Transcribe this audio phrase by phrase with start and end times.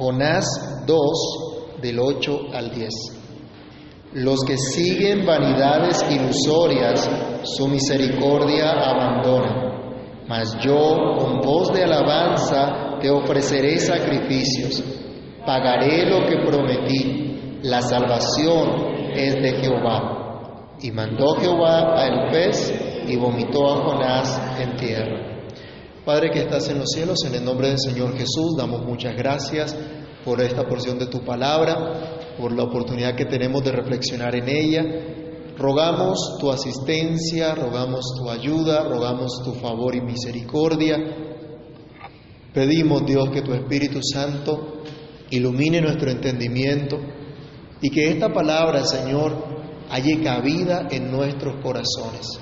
[0.00, 0.46] Jonás
[0.86, 2.88] 2, del 8 al 10.
[4.14, 7.06] Los que siguen vanidades ilusorias,
[7.42, 10.24] su misericordia abandonan.
[10.26, 14.82] Mas yo, con voz de alabanza, te ofreceré sacrificios.
[15.44, 17.58] Pagaré lo que prometí.
[17.62, 20.76] La salvación es de Jehová.
[20.80, 22.72] Y mandó Jehová al pez
[23.06, 25.39] y vomitó a Jonás en tierra.
[26.04, 29.76] Padre que estás en los cielos, en el nombre del Señor Jesús, damos muchas gracias
[30.24, 34.82] por esta porción de tu palabra, por la oportunidad que tenemos de reflexionar en ella.
[35.58, 40.96] Rogamos tu asistencia, rogamos tu ayuda, rogamos tu favor y misericordia.
[42.54, 44.82] Pedimos, Dios, que tu Espíritu Santo
[45.28, 46.98] ilumine nuestro entendimiento
[47.82, 49.32] y que esta palabra, Señor,
[49.90, 52.40] halle cabida en nuestros corazones.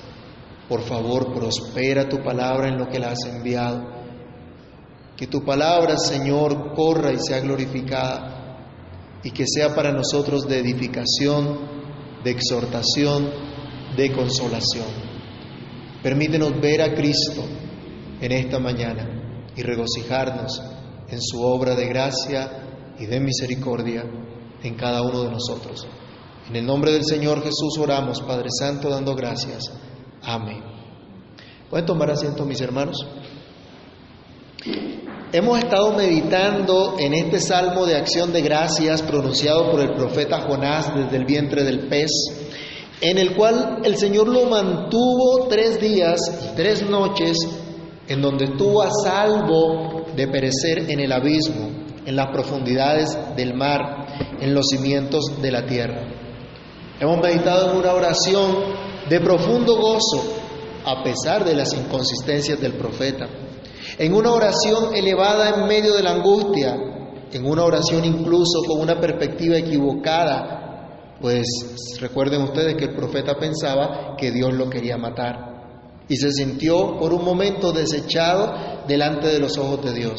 [0.69, 3.99] Por favor, prospera tu palabra en lo que la has enviado.
[5.17, 8.39] Que tu palabra, Señor, corra y sea glorificada
[9.23, 11.59] y que sea para nosotros de edificación,
[12.23, 13.31] de exhortación,
[13.97, 14.87] de consolación.
[16.03, 17.42] Permítenos ver a Cristo
[18.20, 20.62] en esta mañana y regocijarnos
[21.09, 24.05] en su obra de gracia y de misericordia
[24.62, 25.87] en cada uno de nosotros.
[26.48, 29.73] En el nombre del Señor Jesús oramos, Padre Santo, dando gracias.
[30.29, 30.62] Amén.
[31.71, 32.98] ¿Pueden tomar asiento, mis hermanos?
[35.33, 40.95] Hemos estado meditando en este salmo de acción de gracias pronunciado por el profeta Jonás
[40.95, 42.11] desde el vientre del pez,
[43.01, 47.39] en el cual el Señor lo mantuvo tres días y tres noches,
[48.07, 51.70] en donde estuvo a salvo de perecer en el abismo,
[52.05, 54.07] en las profundidades del mar,
[54.42, 56.03] en los cimientos de la tierra.
[57.01, 60.23] Hemos meditado en una oración de profundo gozo,
[60.84, 63.28] a pesar de las inconsistencias del profeta,
[63.98, 66.77] en una oración elevada en medio de la angustia,
[67.33, 71.47] en una oración incluso con una perspectiva equivocada, pues
[72.01, 75.48] recuerden ustedes que el profeta pensaba que Dios lo quería matar
[76.08, 78.55] y se sintió por un momento desechado
[78.86, 80.17] delante de los ojos de Dios.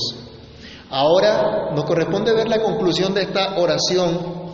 [0.90, 4.49] Ahora nos corresponde ver la conclusión de esta oración,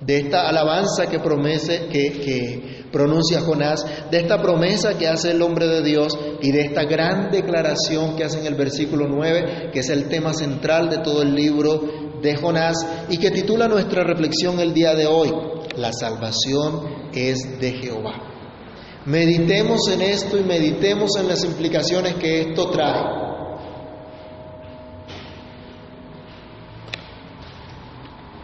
[0.00, 5.42] de esta alabanza que, promese, que, que pronuncia Jonás, de esta promesa que hace el
[5.42, 9.80] hombre de Dios y de esta gran declaración que hace en el versículo 9, que
[9.80, 11.80] es el tema central de todo el libro
[12.20, 12.76] de Jonás
[13.08, 15.32] y que titula nuestra reflexión el día de hoy,
[15.76, 18.22] La salvación es de Jehová.
[19.04, 23.26] Meditemos en esto y meditemos en las implicaciones que esto trae.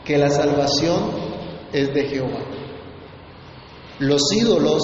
[0.05, 1.22] que la salvación
[1.73, 2.41] es de Jehová.
[3.99, 4.83] Los ídolos,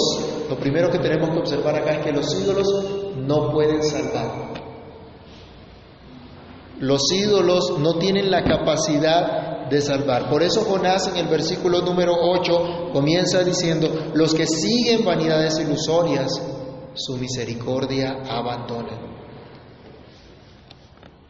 [0.48, 2.68] lo primero que tenemos que observar acá es que los ídolos
[3.16, 4.48] no pueden salvar.
[6.78, 10.30] Los ídolos no tienen la capacidad de salvar.
[10.30, 16.30] Por eso Jonás en el versículo número 8 comienza diciendo, los que siguen vanidades ilusorias,
[16.94, 19.08] su misericordia abandonan.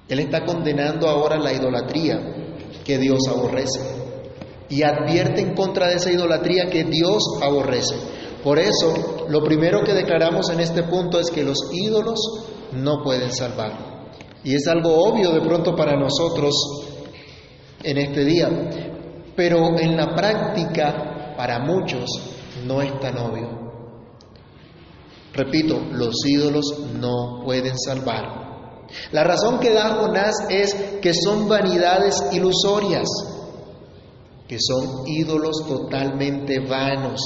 [0.09, 2.19] Él está condenando ahora la idolatría
[2.85, 3.98] que Dios aborrece
[4.69, 7.95] y advierte en contra de esa idolatría que Dios aborrece.
[8.43, 12.19] Por eso, lo primero que declaramos en este punto es que los ídolos
[12.73, 13.99] no pueden salvar.
[14.45, 16.55] Y es algo obvio de pronto para nosotros
[17.83, 18.49] en este día,
[19.35, 22.09] pero en la práctica para muchos
[22.65, 23.59] no es tan obvio.
[25.33, 26.65] Repito, los ídolos
[26.99, 28.49] no pueden salvar.
[29.13, 33.07] La razón que da Jonás es que son vanidades ilusorias,
[34.49, 37.21] que son ídolos totalmente vanos,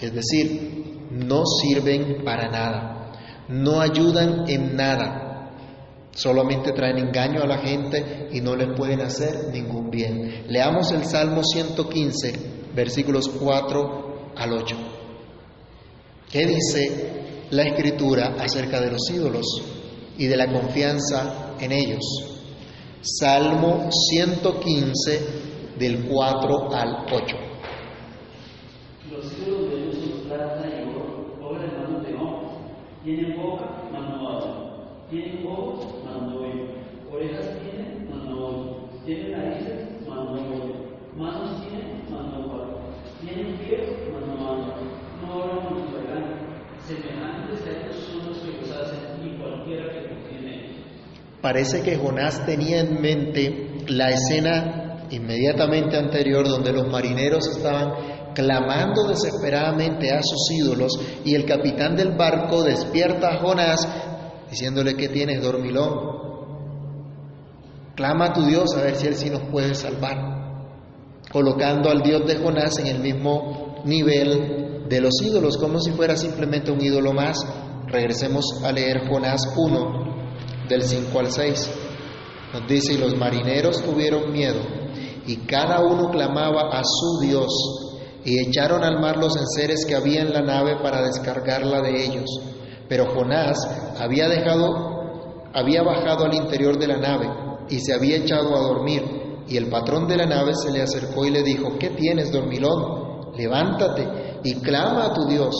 [0.00, 3.12] es decir, no sirven para nada,
[3.48, 5.50] no ayudan en nada,
[6.12, 10.44] solamente traen engaño a la gente y no les pueden hacer ningún bien.
[10.48, 12.32] Leamos el Salmo 115,
[12.74, 14.76] versículos 4 al 8.
[16.30, 19.46] ¿Qué dice la escritura acerca de los ídolos?
[20.20, 22.04] y de la confianza en ellos.
[23.00, 25.49] Salmo 115
[25.80, 27.36] del 4 al 8.
[29.10, 32.50] Los hijos de son plata y oro, obra de manos de hombre.
[33.02, 34.54] Tienen boca, mas no hablan.
[35.08, 36.40] Tienen ojos, mas no.
[37.10, 38.74] Orejas tienen, mas no oyen.
[39.06, 40.72] Tienen narices, mas no oyen.
[41.16, 42.76] Manos tienen, mas no hablan.
[43.22, 44.80] Tienen pies, mas no andan.
[45.22, 46.36] No hablan con su garganta.
[46.86, 50.76] Semejantes a ellos son los que los hacen, y cualquiera que contiene ellos.
[51.40, 59.08] Parece que Jonás tenía en mente la escena inmediatamente anterior donde los marineros estaban clamando
[59.08, 60.92] desesperadamente a sus ídolos
[61.24, 63.88] y el capitán del barco despierta a Jonás
[64.50, 66.20] diciéndole que tienes dormilón.
[67.94, 70.16] Clama a tu Dios a ver si Él sí nos puede salvar,
[71.30, 76.16] colocando al Dios de Jonás en el mismo nivel de los ídolos, como si fuera
[76.16, 77.38] simplemente un ídolo más.
[77.86, 81.70] Regresemos a leer Jonás 1, del 5 al 6.
[82.52, 84.60] Nos dice, y los marineros tuvieron miedo,
[85.30, 87.52] y cada uno clamaba a su Dios,
[88.24, 92.28] y echaron al mar los enseres que había en la nave para descargarla de ellos.
[92.88, 93.56] Pero Jonás
[94.00, 97.28] había dejado, había bajado al interior de la nave
[97.68, 99.04] y se había echado a dormir.
[99.46, 103.32] Y el patrón de la nave se le acercó y le dijo, ¿qué tienes, dormilón?
[103.36, 105.54] Levántate y clama a tu Dios.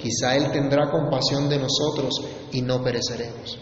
[0.00, 2.14] Quizá Él tendrá compasión de nosotros
[2.52, 3.58] y no pereceremos.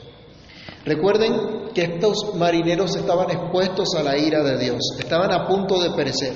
[0.84, 5.90] Recuerden que estos marineros estaban expuestos a la ira de Dios, estaban a punto de
[5.90, 6.32] perecer.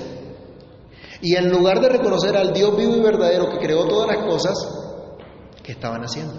[1.21, 4.55] Y en lugar de reconocer al Dios vivo y verdadero que creó todas las cosas,
[5.63, 6.33] ¿qué estaban haciendo?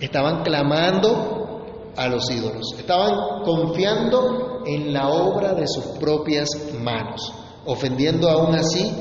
[0.00, 1.62] Estaban clamando
[1.96, 6.48] a los ídolos, estaban confiando en la obra de sus propias
[6.80, 7.32] manos,
[7.64, 8.92] ofendiendo aún así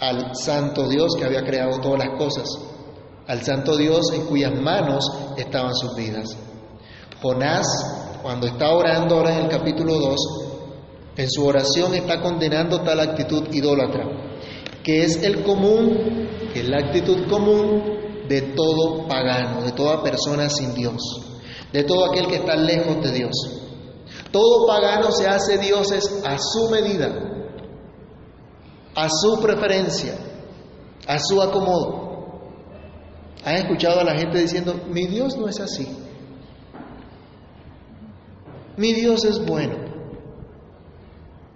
[0.00, 2.48] al santo Dios que había creado todas las cosas,
[3.26, 5.04] al santo Dios en cuyas manos
[5.36, 6.36] estaban sus vidas.
[7.24, 7.66] Jonás,
[8.20, 10.16] cuando está orando ahora en el capítulo 2,
[11.16, 14.04] en su oración está condenando tal actitud idólatra,
[14.82, 17.82] que es el común, que es la actitud común
[18.28, 21.00] de todo pagano, de toda persona sin Dios,
[21.72, 23.32] de todo aquel que está lejos de Dios.
[24.30, 27.08] Todo pagano se hace dioses a su medida,
[28.94, 30.14] a su preferencia,
[31.06, 32.04] a su acomodo.
[33.46, 36.03] ¿Han escuchado a la gente diciendo, mi Dios no es así?
[38.76, 39.76] Mi Dios es bueno,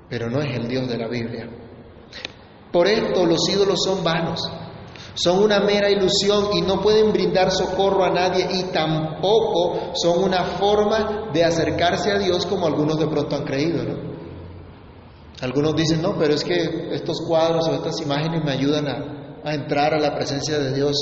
[0.08, 1.48] pero no es el Dios de la Biblia.
[2.72, 4.40] Por esto los ídolos son vanos,
[5.14, 10.44] son una mera ilusión y no pueden brindar socorro a nadie y tampoco son una
[10.44, 13.82] forma de acercarse a Dios como algunos de pronto han creído.
[15.40, 19.94] Algunos dicen, no, pero es que estos cuadros o estas imágenes me ayudan a, entrar
[19.94, 20.96] a la presencia de Dios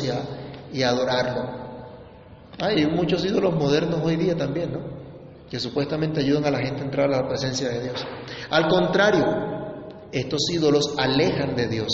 [0.73, 1.67] y a adorarlo.
[2.61, 5.06] Hay muchos ídolos modernos hoy día también, ¿no?
[5.51, 8.05] Que supuestamente ayudan a la gente a entrar a la presencia de Dios.
[8.51, 9.25] Al contrario,
[10.13, 11.89] estos ídolos alejan de Dios.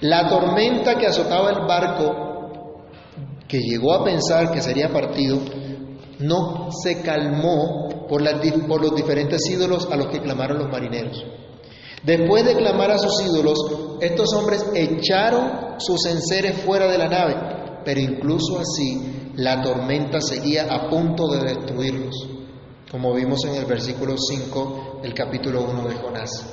[0.00, 2.84] La tormenta que azotaba el barco,
[3.48, 5.38] que llegó a pensar que sería partido,
[6.20, 8.22] no se calmó por,
[8.68, 11.24] por los diferentes ídolos a los que clamaron los marineros.
[12.04, 13.58] Después de clamar a sus ídolos,
[14.00, 17.34] estos hombres echaron sus enseres fuera de la nave,
[17.84, 22.34] pero incluso así la tormenta seguía a punto de destruirlos
[22.94, 26.46] como vimos en el versículo 5 del capítulo 1 de Jonás.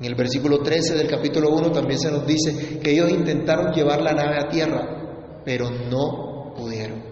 [0.00, 4.02] En el versículo 13 del capítulo 1 también se nos dice que ellos intentaron llevar
[4.02, 7.04] la nave a tierra, pero no pudieron.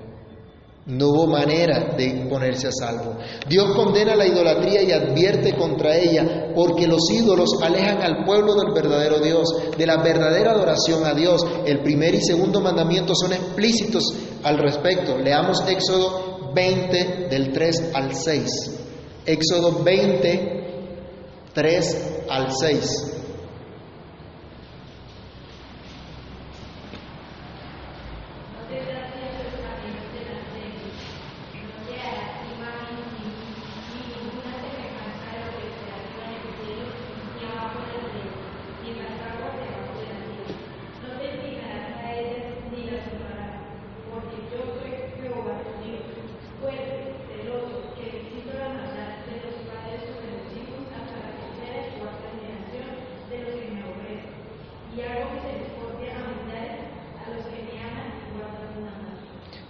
[0.86, 3.16] No hubo manera de ponerse a salvo.
[3.48, 8.72] Dios condena la idolatría y advierte contra ella, porque los ídolos alejan al pueblo del
[8.74, 9.46] verdadero Dios,
[9.78, 11.46] de la verdadera adoración a Dios.
[11.64, 14.02] El primer y segundo mandamiento son explícitos
[14.42, 15.16] al respecto.
[15.16, 18.50] Leamos Éxodo 20 del 3 al 6.
[19.26, 20.60] Éxodo 20,
[21.52, 23.10] 3 al 6.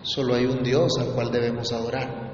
[0.02, 2.30] Solo hay un Dios al cual debemos adorar.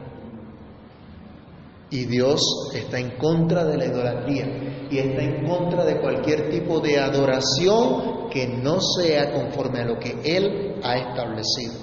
[1.90, 2.40] Y Dios
[2.74, 8.28] está en contra de la idolatría y está en contra de cualquier tipo de adoración
[8.30, 11.74] que no sea conforme a lo que Él ha establecido.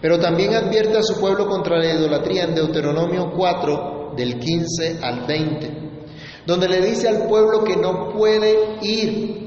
[0.00, 5.26] Pero también advierte a su pueblo contra la idolatría en Deuteronomio 4, del 15 al
[5.26, 5.70] 20,
[6.46, 9.42] donde le dice al pueblo que no puede ir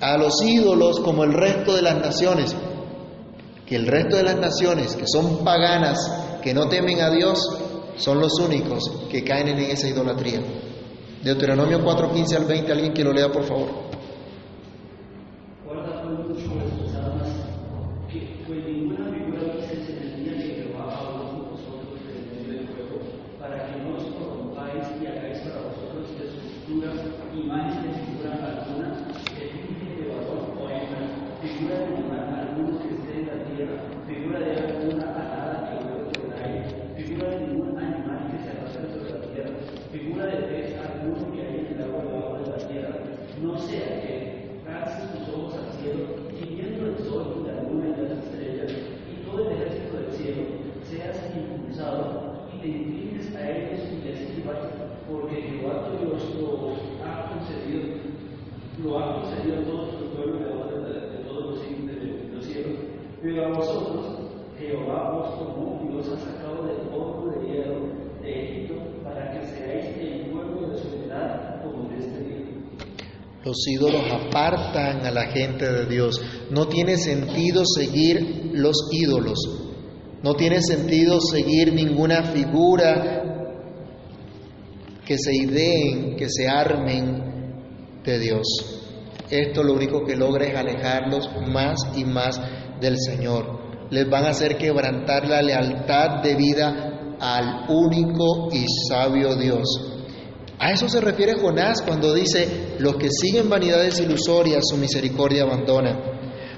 [0.00, 2.54] a los ídolos como el resto de las naciones,
[3.72, 5.98] que el resto de las naciones que son paganas,
[6.42, 7.38] que no temen a Dios,
[7.96, 10.42] son los únicos que caen en esa idolatría.
[11.24, 13.81] Deuteronomio 4, 15 al 20, alguien que lo lea por favor.
[75.32, 76.20] Gente de Dios.
[76.50, 79.38] No tiene sentido seguir los ídolos.
[80.22, 83.22] No tiene sentido seguir ninguna figura
[85.04, 88.46] que se ideen, que se armen de Dios.
[89.30, 92.40] Esto lo único que logra es alejarlos más y más
[92.80, 93.88] del Señor.
[93.90, 99.91] Les van a hacer quebrantar la lealtad de vida al único y sabio Dios.
[100.62, 105.98] A eso se refiere Jonás cuando dice, los que siguen vanidades ilusorias su misericordia abandona.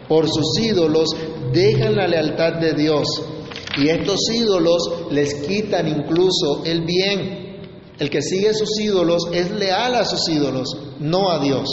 [0.06, 1.08] Por sus ídolos
[1.54, 3.06] dejan la lealtad de Dios
[3.78, 7.62] y estos ídolos les quitan incluso el bien.
[7.98, 10.68] El que sigue sus ídolos es leal a sus ídolos,
[11.00, 11.66] no a Dios.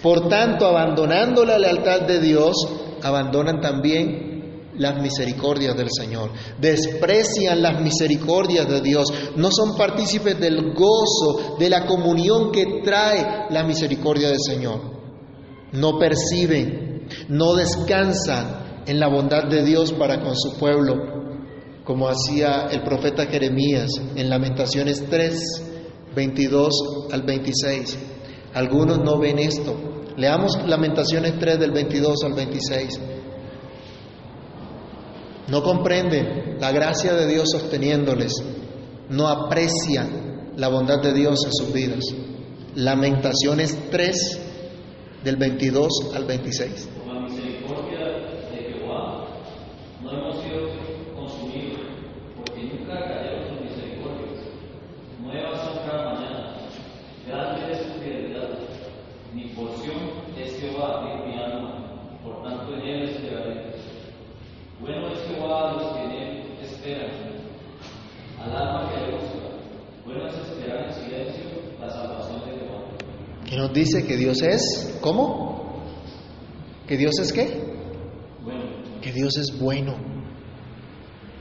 [0.00, 2.54] Por tanto, abandonando la lealtad de Dios,
[3.02, 4.27] abandonan también
[4.78, 6.30] las misericordias del Señor,
[6.60, 13.46] desprecian las misericordias de Dios, no son partícipes del gozo, de la comunión que trae
[13.50, 14.80] la misericordia del Señor,
[15.72, 20.94] no perciben, no descansan en la bondad de Dios para con su pueblo,
[21.84, 25.68] como hacía el profeta Jeremías en Lamentaciones 3,
[26.14, 27.98] 22 al 26.
[28.54, 29.74] Algunos no ven esto.
[30.16, 33.00] Leamos Lamentaciones 3 del 22 al 26.
[35.48, 38.34] No comprenden la gracia de Dios sosteniéndoles,
[39.08, 42.04] no aprecian la bondad de Dios en sus vidas.
[42.74, 44.48] Lamentaciones 3
[45.24, 46.88] del 22 al 26.
[47.02, 47.98] Por la misericordia
[48.50, 49.26] de Jehová
[50.02, 50.68] no hemos sido
[51.16, 51.80] consumidos,
[52.36, 54.44] porque nunca cayeron sus misericordias.
[55.22, 56.56] Nuevas son cada mañana,
[57.26, 58.50] grande es su fidelidad.
[59.34, 59.96] Mi porción
[60.36, 63.68] es Jehová, dijo mi alma, por tanto en él esperaré.
[64.80, 67.10] Bueno es Jehová a los que en él esperan,
[68.40, 69.48] al alma que le busca.
[70.04, 71.44] Bueno es esperar en silencio
[71.80, 72.80] la salvación de Jehová.
[73.44, 75.82] Que nos dice que Dios es, ¿cómo?
[76.86, 77.64] ¿Que Dios es qué?
[78.42, 78.64] Bueno,
[79.00, 79.94] Que Dios es bueno.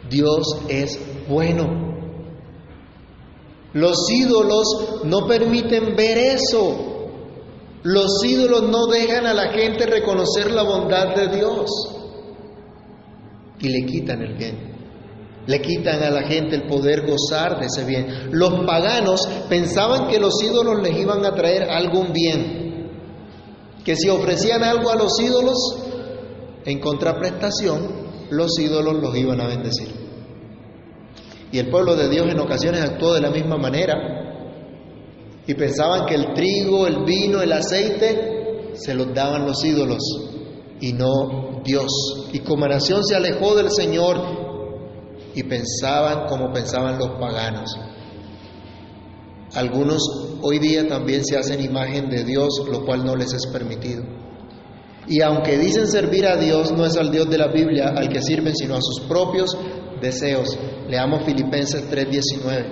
[0.10, 1.88] Dios es bueno.
[3.74, 7.12] Los ídolos no permiten ver eso.
[7.84, 11.70] Los ídolos no dejan a la gente reconocer la bondad de Dios.
[13.60, 14.77] Y le quitan el bien.
[15.48, 18.30] Le quitan a la gente el poder gozar de ese bien.
[18.32, 22.92] Los paganos pensaban que los ídolos les iban a traer algún bien.
[23.84, 25.56] Que si ofrecían algo a los ídolos,
[26.66, 29.88] en contraprestación, los ídolos los iban a bendecir.
[31.52, 33.96] Y el pueblo de Dios en ocasiones actuó de la misma manera
[35.48, 40.04] y pensaban que el trigo, el vino, el aceite se los daban los ídolos
[40.82, 41.88] y no Dios.
[42.34, 44.47] Y como nación se alejó del Señor
[45.38, 47.70] y pensaban como pensaban los paganos.
[49.54, 50.02] Algunos
[50.42, 54.04] hoy día también se hacen imagen de Dios, lo cual no les es permitido.
[55.08, 58.20] Y aunque dicen servir a Dios, no es al Dios de la Biblia al que
[58.20, 59.56] sirven, sino a sus propios
[60.02, 60.58] deseos.
[60.90, 62.66] Leamos Filipenses 3:19.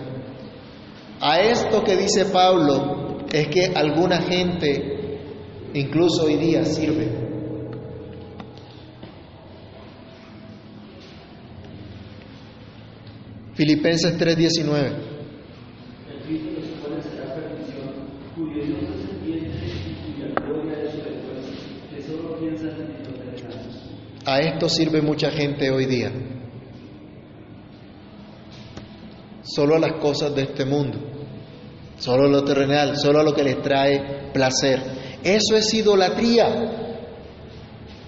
[1.22, 5.20] A esto que dice Pablo es que alguna gente,
[5.76, 7.25] incluso hoy día, sirve.
[23.00, 23.92] Los terrenos.
[24.26, 26.12] A esto sirve mucha gente hoy día.
[29.44, 30.98] Solo a las cosas de este mundo,
[31.98, 34.82] solo a lo terrenal, solo a lo que les trae placer.
[35.24, 36.84] Eso es idolatría.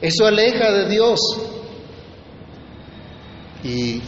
[0.01, 1.19] Eso aleja de Dios.
[3.63, 4.01] Y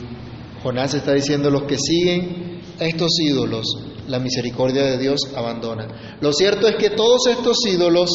[0.64, 3.66] Jonás está diciendo, los que siguen a estos ídolos,
[4.08, 6.18] la misericordia de Dios abandona.
[6.20, 8.10] Lo cierto es que todos estos ídolos,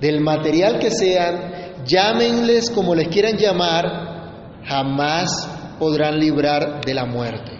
[0.00, 5.30] del material que sean, llámenles como les quieran llamar, jamás
[5.78, 7.52] podrán librar de la muerte.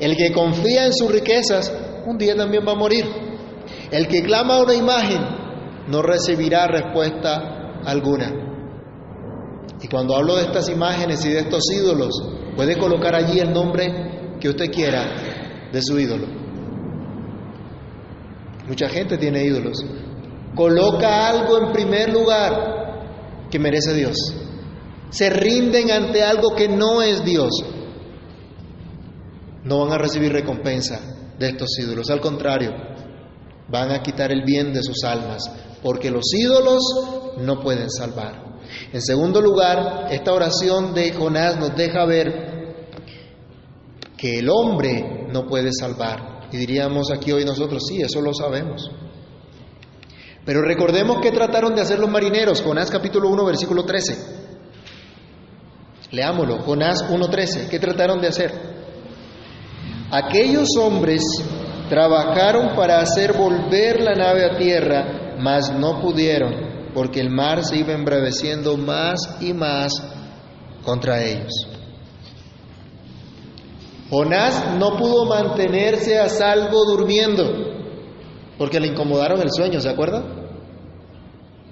[0.00, 1.72] El que confía en sus riquezas,
[2.06, 3.04] un día también va a morir.
[3.90, 5.20] El que clama a una imagen,
[5.88, 8.32] no recibirá respuesta alguna.
[9.80, 12.10] Y cuando hablo de estas imágenes y de estos ídolos,
[12.58, 16.26] puede colocar allí el nombre que usted quiera de su ídolo.
[18.66, 19.78] Mucha gente tiene ídolos.
[20.56, 24.16] Coloca algo en primer lugar que merece Dios.
[25.10, 27.48] Se rinden ante algo que no es Dios.
[29.62, 30.98] No van a recibir recompensa
[31.38, 32.10] de estos ídolos.
[32.10, 32.72] Al contrario,
[33.68, 35.48] van a quitar el bien de sus almas,
[35.80, 36.82] porque los ídolos
[37.38, 38.48] no pueden salvar.
[38.92, 42.47] En segundo lugar, esta oración de Jonás nos deja ver
[44.18, 46.48] que el hombre no puede salvar.
[46.52, 48.90] Y diríamos aquí hoy nosotros, sí, eso lo sabemos.
[50.44, 54.16] Pero recordemos que trataron de hacer los marineros, Jonás capítulo 1, versículo 13.
[56.10, 57.68] Leámoslo, Jonás 1.13.
[57.68, 58.52] ¿Qué trataron de hacer?
[60.10, 61.22] Aquellos hombres
[61.90, 67.76] trabajaron para hacer volver la nave a tierra, mas no pudieron, porque el mar se
[67.76, 69.92] iba embraveciendo más y más
[70.82, 71.77] contra ellos.
[74.10, 77.44] Jonás no pudo mantenerse a salvo durmiendo,
[78.56, 80.22] porque le incomodaron el sueño, ¿se acuerda?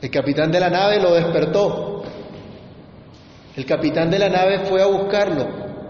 [0.03, 2.03] El capitán de la nave lo despertó.
[3.57, 5.47] El capitán de la nave fue a buscarlo,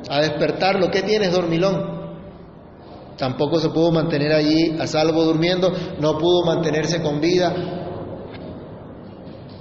[0.08, 0.88] a despertarlo.
[0.88, 1.96] ¿Qué tienes, dormilón?
[3.18, 7.52] Tampoco se pudo mantener allí a salvo durmiendo, no pudo mantenerse con vida.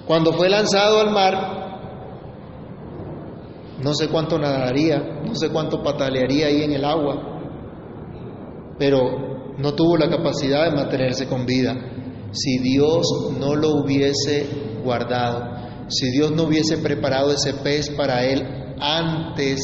[0.06, 1.65] Cuando fue lanzado al mar,
[3.82, 7.36] no sé cuánto nadaría, no sé cuánto patalearía ahí en el agua,
[8.78, 11.76] pero no tuvo la capacidad de mantenerse con vida.
[12.32, 13.06] Si Dios
[13.40, 14.48] no lo hubiese
[14.84, 18.44] guardado, si Dios no hubiese preparado ese pez para él
[18.80, 19.60] antes,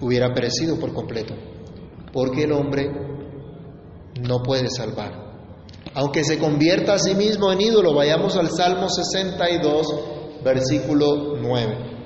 [0.00, 1.34] hubiera perecido por completo,
[2.12, 2.90] porque el hombre
[4.20, 5.26] no puede salvar.
[5.94, 11.96] Aunque se convierta a sí mismo en ídolo, vayamos al Salmo 62, versículo 9.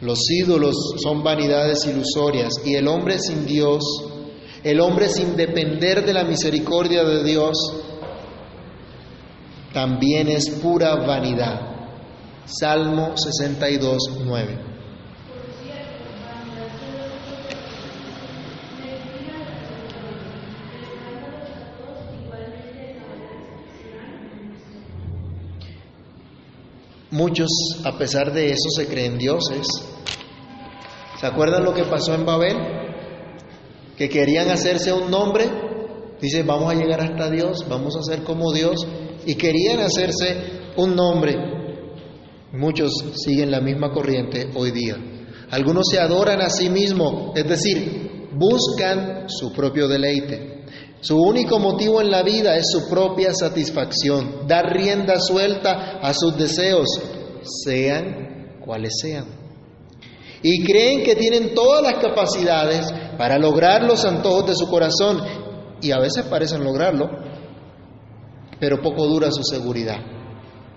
[0.00, 3.82] Los ídolos son vanidades ilusorias y el hombre sin Dios,
[4.62, 7.56] el hombre sin depender de la misericordia de Dios,
[9.72, 11.60] también es pura vanidad.
[12.44, 14.73] Salmo 62, 9.
[27.14, 27.48] Muchos,
[27.84, 29.68] a pesar de eso, se creen dioses.
[31.20, 32.56] ¿Se acuerdan lo que pasó en Babel?
[33.96, 35.48] Que querían hacerse un nombre.
[36.20, 38.84] Dice, vamos a llegar hasta Dios, vamos a ser como Dios.
[39.26, 41.36] Y querían hacerse un nombre.
[42.50, 42.90] Muchos
[43.24, 44.96] siguen la misma corriente hoy día.
[45.52, 50.63] Algunos se adoran a sí mismos, es decir, buscan su propio deleite.
[51.04, 56.34] Su único motivo en la vida es su propia satisfacción, dar rienda suelta a sus
[56.34, 56.88] deseos,
[57.62, 59.26] sean cuales sean.
[60.42, 65.20] Y creen que tienen todas las capacidades para lograr los antojos de su corazón,
[65.82, 67.10] y a veces parecen lograrlo,
[68.58, 69.98] pero poco dura su seguridad,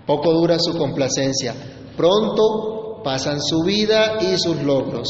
[0.06, 1.54] poco dura su complacencia.
[1.96, 5.08] Pronto pasan su vida y sus logros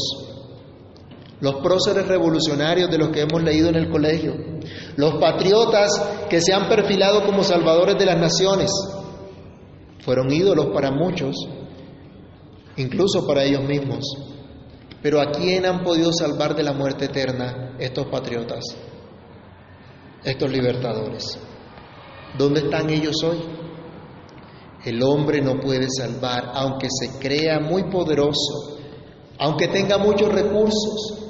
[1.41, 4.33] los próceres revolucionarios de los que hemos leído en el colegio,
[4.99, 5.89] los patriotas
[6.29, 8.69] que se han perfilado como salvadores de las naciones,
[10.03, 11.37] fueron ídolos para muchos,
[12.75, 14.03] incluso para ellos mismos.
[15.01, 18.75] Pero ¿a quién han podido salvar de la muerte eterna estos patriotas,
[20.21, 21.39] estos libertadores?
[22.37, 23.39] ¿Dónde están ellos hoy?
[24.83, 28.79] El hombre no puede salvar, aunque se crea muy poderoso,
[29.37, 31.23] aunque tenga muchos recursos,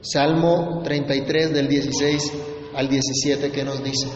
[0.00, 4.06] Salmo 33 del 16 al 17 que nos dice.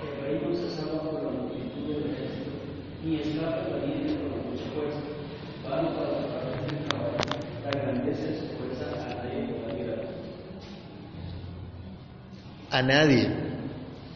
[0.00, 2.50] El rey no se salva por la multitud del ejército,
[3.04, 5.00] ni escapa la vida por la mucha fuerza.
[5.68, 7.18] Vano para los caballos del caballo,
[7.64, 10.08] la grandeza de su fuerza al rey de la guerra.
[12.70, 13.50] A nadie.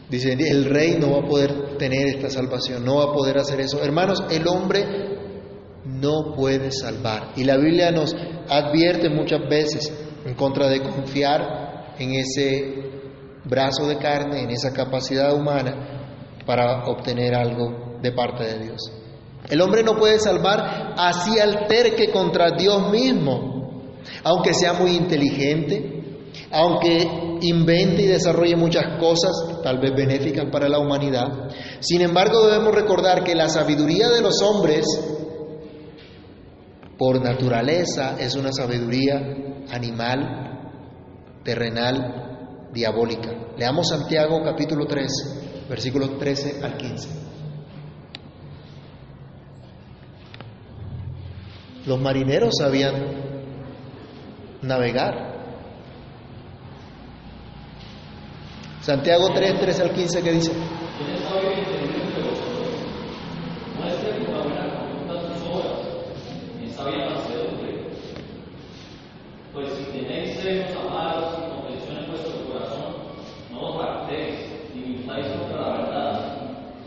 [0.09, 3.59] Dice, el rey no va a poder tener esta salvación, no va a poder hacer
[3.59, 3.83] eso.
[3.83, 5.14] Hermanos, el hombre
[5.99, 7.33] no puede salvar.
[7.35, 8.15] Y la Biblia nos
[8.49, 9.91] advierte muchas veces
[10.25, 12.91] en contra de confiar en ese
[13.45, 18.91] brazo de carne, en esa capacidad humana para obtener algo de parte de Dios.
[19.49, 26.03] El hombre no puede salvar así alterque contra Dios mismo, aunque sea muy inteligente,
[26.51, 31.49] aunque invente y desarrolle muchas cosas, tal vez benéficas para la humanidad.
[31.79, 34.85] Sin embargo, debemos recordar que la sabiduría de los hombres,
[36.97, 39.15] por naturaleza, es una sabiduría
[39.71, 43.31] animal, terrenal, diabólica.
[43.57, 47.09] Leamos Santiago capítulo 3, versículos 13 al 15.
[51.85, 52.93] Los marineros sabían
[54.61, 55.35] navegar.
[58.81, 60.51] Santiago 3, 13 al 15, ¿qué dice?
[69.53, 72.93] Pues si tenéis celos amados y comprensión en vuestro corazón,
[73.51, 74.35] no os jactéis
[74.75, 76.37] ni mintáis contra la verdad,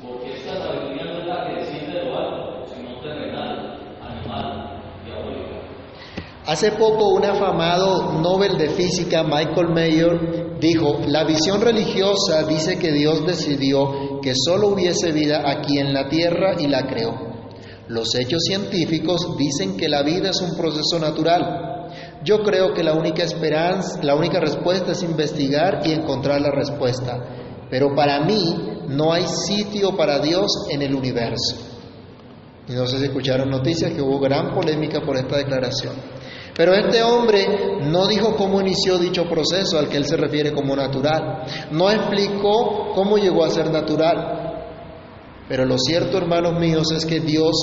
[0.06, 3.78] porque esta sabiduría no es la que desciende de lo alto, sino terrenal,
[6.46, 12.90] Hace poco un afamado Nobel de Física, Michael Mayer, dijo, la visión religiosa dice que
[12.92, 17.28] Dios decidió que solo hubiese vida aquí en la Tierra y la creó.
[17.88, 21.88] Los hechos científicos dicen que la vida es un proceso natural.
[22.22, 27.18] Yo creo que la única esperanza, la única respuesta es investigar y encontrar la respuesta.
[27.70, 28.55] Pero para mí
[28.88, 31.57] no hay sitio para Dios en el universo.
[32.68, 35.94] Y no sé si escucharon noticias que hubo gran polémica por esta declaración.
[36.55, 37.46] Pero este hombre
[37.83, 41.44] no dijo cómo inició dicho proceso al que él se refiere como natural.
[41.70, 44.47] No explicó cómo llegó a ser natural.
[45.48, 47.54] Pero lo cierto, hermanos míos, es que Dios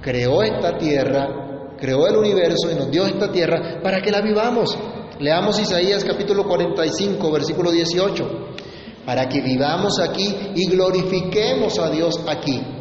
[0.00, 4.76] creó esta tierra, creó el universo y nos dio esta tierra para que la vivamos.
[5.20, 8.24] Leamos Isaías capítulo 45, versículo 18.
[9.04, 12.77] Para que vivamos aquí y glorifiquemos a Dios aquí.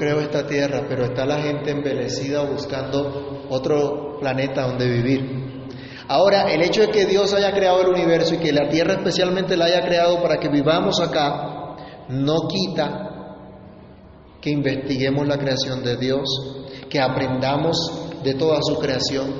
[0.00, 5.66] Creó esta tierra, pero está la gente envelecida buscando otro planeta donde vivir.
[6.08, 9.58] Ahora, el hecho de que Dios haya creado el universo y que la tierra especialmente
[9.58, 11.76] la haya creado para que vivamos acá,
[12.08, 13.36] no quita
[14.40, 16.24] que investiguemos la creación de Dios,
[16.88, 17.76] que aprendamos
[18.24, 19.34] de toda su creación.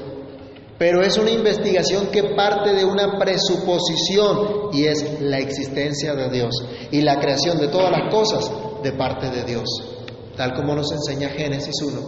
[0.76, 6.50] Pero es una investigación que parte de una presuposición y es la existencia de Dios
[6.90, 9.96] y la creación de todas las cosas de parte de Dios
[10.40, 12.00] tal como nos enseña Génesis 1,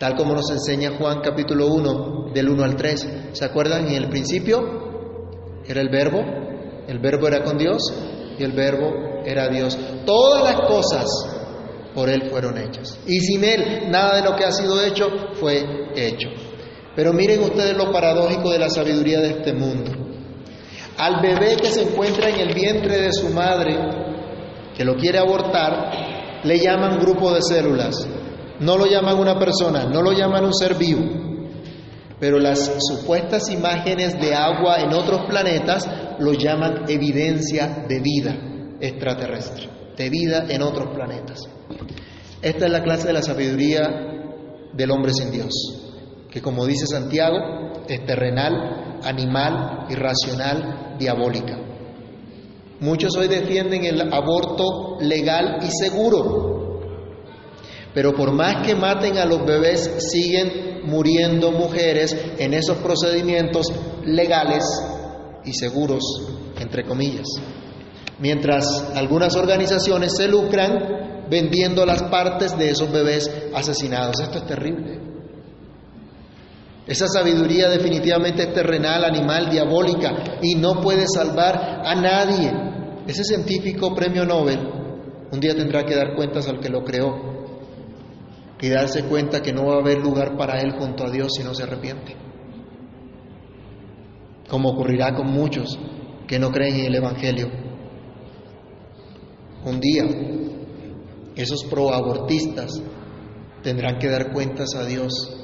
[0.00, 3.08] tal como nos enseña Juan capítulo 1, del 1 al 3.
[3.30, 3.86] ¿Se acuerdan?
[3.86, 4.58] En el principio
[5.64, 6.18] era el verbo,
[6.88, 7.80] el verbo era con Dios
[8.36, 9.78] y el verbo era Dios.
[10.04, 11.06] Todas las cosas
[11.94, 12.98] por Él fueron hechas.
[13.06, 15.62] Y sin Él nada de lo que ha sido hecho fue
[15.94, 16.30] hecho.
[16.96, 19.92] Pero miren ustedes lo paradójico de la sabiduría de este mundo.
[20.96, 23.78] Al bebé que se encuentra en el vientre de su madre,
[24.76, 28.06] que lo quiere abortar, le llaman grupo de células,
[28.60, 31.02] no lo llaman una persona, no lo llaman un ser vivo.
[32.20, 38.36] Pero las supuestas imágenes de agua en otros planetas lo llaman evidencia de vida
[38.80, 41.40] extraterrestre, de vida en otros planetas.
[42.42, 43.88] Esta es la clase de la sabiduría
[44.72, 45.52] del hombre sin Dios,
[46.30, 47.38] que como dice Santiago,
[47.88, 51.56] es terrenal, animal, irracional, diabólica.
[52.80, 56.80] Muchos hoy defienden el aborto legal y seguro,
[57.92, 63.66] pero por más que maten a los bebés, siguen muriendo mujeres en esos procedimientos
[64.04, 64.64] legales
[65.44, 66.04] y seguros,
[66.60, 67.26] entre comillas.
[68.20, 74.20] Mientras algunas organizaciones se lucran vendiendo las partes de esos bebés asesinados.
[74.20, 75.07] Esto es terrible.
[76.88, 82.50] Esa sabiduría definitivamente es terrenal, animal, diabólica y no puede salvar a nadie.
[83.06, 84.78] Ese científico premio Nobel
[85.30, 87.28] un día tendrá que dar cuentas al que lo creó
[88.60, 91.44] y darse cuenta que no va a haber lugar para él junto a Dios si
[91.44, 92.16] no se arrepiente.
[94.48, 95.78] Como ocurrirá con muchos
[96.26, 97.48] que no creen en el Evangelio.
[99.64, 100.04] Un día
[101.36, 102.82] esos proabortistas
[103.62, 105.37] tendrán que dar cuentas a Dios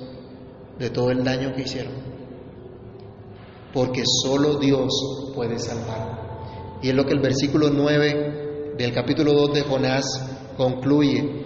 [0.78, 1.92] de todo el daño que hicieron.
[3.72, 4.92] Porque solo Dios
[5.34, 6.78] puede salvar.
[6.82, 10.04] Y es lo que el versículo 9 del capítulo 2 de Jonás
[10.56, 11.44] concluye.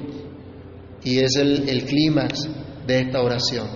[1.03, 2.49] Y es el, clímax
[2.87, 3.69] de esta oración.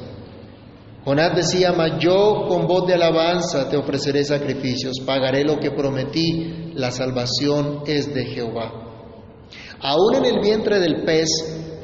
[1.05, 6.73] Jonás decía, mas yo con voz de alabanza te ofreceré sacrificios, pagaré lo que prometí,
[6.75, 8.73] la salvación es de Jehová.
[9.81, 11.29] Aún en el vientre del pez,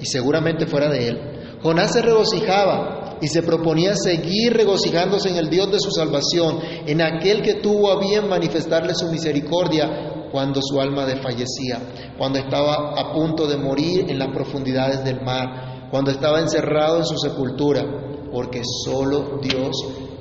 [0.00, 1.18] y seguramente fuera de él,
[1.62, 7.00] Jonás se regocijaba y se proponía seguir regocijándose en el Dios de su salvación, en
[7.02, 13.12] aquel que tuvo a bien manifestarle su misericordia cuando su alma desfallecía, cuando estaba a
[13.12, 17.84] punto de morir en las profundidades del mar, cuando estaba encerrado en su sepultura,
[18.30, 19.76] porque solo Dios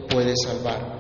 [0.10, 0.98] puede salvar.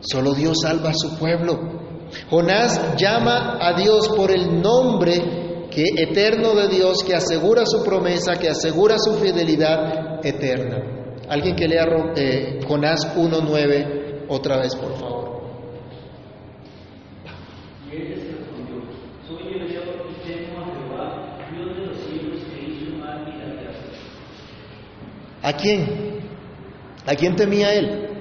[0.00, 1.80] Solo Dios salva a su pueblo.
[2.28, 5.41] Jonás llama a Dios por el nombre
[5.74, 11.18] que eterno de Dios, que asegura su promesa, que asegura su fidelidad eterna.
[11.28, 15.22] Alguien que lea eh, Jonás 1.9 otra vez, por favor.
[25.44, 26.20] ¿A quién?
[27.04, 28.11] ¿A quién temía él?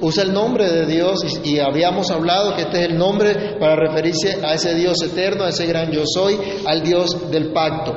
[0.00, 4.38] Usa el nombre de Dios y, habíamos hablado que este es el nombre para referirse
[4.44, 7.94] a ese Dios eterno, a ese gran yo soy, al Dios del pacto.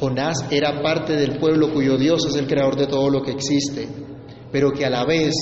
[0.00, 3.88] Jonás era parte del pueblo cuyo Dios es el creador de todo lo que existe,
[4.50, 5.34] pero que a la vez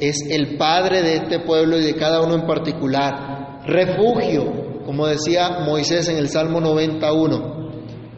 [0.00, 3.62] es el padre de este pueblo y de cada uno en particular.
[3.66, 7.70] Refugio, como decía Moisés en el Salmo 91,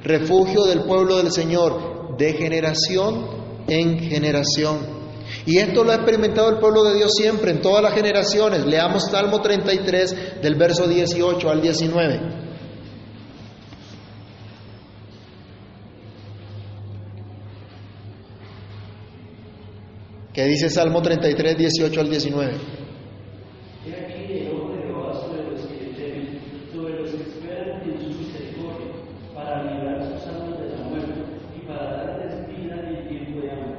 [0.02, 3.26] refugio del pueblo del Señor de generación
[3.66, 4.93] en generación.
[5.46, 8.64] Y esto lo ha experimentado el pueblo de Dios siempre, en todas las generaciones.
[8.64, 12.44] Leamos Salmo 33 del verso 18 al 19.
[20.34, 22.52] ¿Qué dice Salmo 33, 18 al 19?
[23.86, 26.40] He aquí el ojo de Jehová sobre los que le temen,
[26.72, 28.90] sobre los que esperan en su misericordia,
[29.32, 31.20] para librar sus almas de la muerte
[31.56, 33.78] y para darles vida en tiempo de hambre.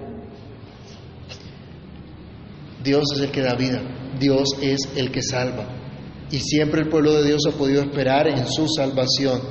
[2.85, 3.81] Dios es el que da vida,
[4.19, 5.67] Dios es el que salva.
[6.31, 9.41] Y siempre el pueblo de Dios ha podido esperar en su salvación.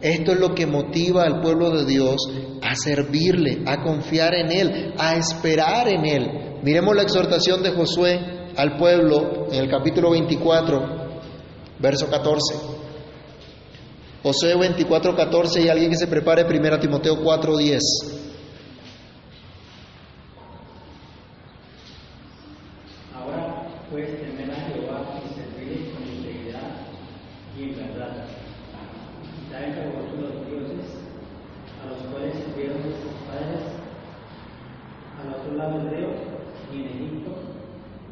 [0.00, 2.16] Esto es lo que motiva al pueblo de Dios
[2.62, 6.60] a servirle, a confiar en Él, a esperar en Él.
[6.62, 8.20] Miremos la exhortación de Josué
[8.56, 11.20] al pueblo en el capítulo 24,
[11.78, 12.54] verso 14.
[14.22, 17.82] Josué 24, 14 y alguien que se prepare 1 Timoteo 4, 10.
[23.14, 26.86] Ahora pues temer a Jehová y servirle con integridad
[27.56, 28.24] y en verdad.
[29.48, 30.94] Traen por vosotros los dioses
[31.82, 33.62] a los cuales sirvieron vuestros padres
[35.20, 36.08] al otro lado del río
[36.72, 37.30] y en Egipto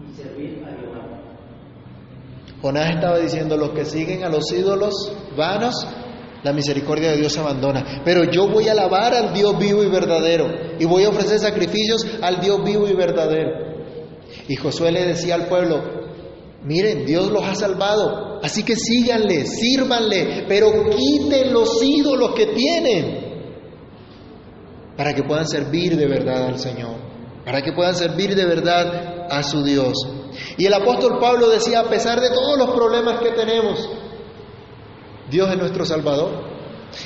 [0.03, 1.21] y servir a Jehová.
[2.62, 5.87] Jonás estaba diciendo, los que siguen a los ídolos vanos,
[6.43, 8.01] la misericordia de Dios se abandona.
[8.03, 10.47] Pero yo voy a alabar al Dios vivo y verdadero
[10.79, 13.65] y voy a ofrecer sacrificios al Dios vivo y verdadero.
[14.49, 15.83] Y Josué le decía al pueblo,
[16.65, 23.27] miren, Dios los ha salvado, así que síganle, sírvanle, pero quiten los ídolos que tienen
[24.97, 26.97] para que puedan servir de verdad al Señor,
[27.45, 29.95] para que puedan servir de verdad a su Dios.
[30.57, 33.89] Y el apóstol Pablo decía, a pesar de todos los problemas que tenemos,
[35.31, 36.57] Dios es nuestro Salvador.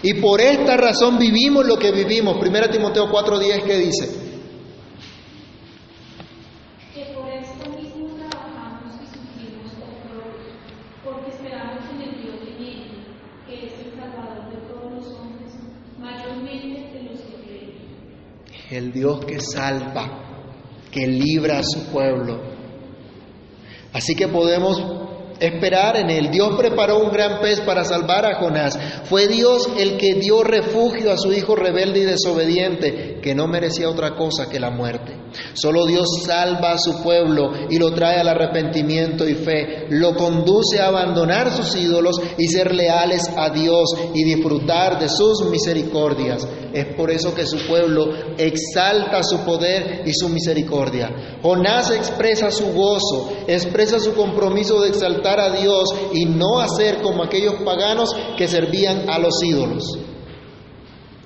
[0.03, 2.37] Y por esta razón vivimos lo que vivimos.
[2.37, 4.09] 1 Timoteo 4:10 que dice,
[6.95, 10.53] que por esto mismo trabajamos y sufrimos horrores,
[11.05, 12.95] porque esperamos en el Dios viviente,
[13.47, 15.53] que es el Salvador de todos los hombres,
[15.99, 17.75] mayormente de los que creen.
[18.71, 20.47] El Dios que salva,
[20.91, 22.41] que libra a su pueblo.
[23.93, 25.00] Así que podemos
[25.41, 26.31] esperar en él.
[26.31, 28.79] Dios preparó un gran pez para salvar a Jonás.
[29.05, 33.89] Fue Dios el que dio refugio a su hijo rebelde y desobediente, que no merecía
[33.89, 35.17] otra cosa que la muerte.
[35.55, 40.81] Solo Dios salva a su pueblo y lo trae al arrepentimiento y fe, lo conduce
[40.81, 46.47] a abandonar sus ídolos y ser leales a Dios y disfrutar de sus misericordias.
[46.73, 51.39] Es por eso que su pueblo exalta su poder y su misericordia.
[51.43, 57.23] Jonás expresa su gozo, expresa su compromiso de exaltar a Dios y no hacer como
[57.23, 59.85] aquellos paganos que servían a los ídolos.